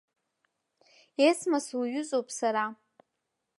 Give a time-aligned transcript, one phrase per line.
[1.29, 2.65] Есма сылҩызоуп сара.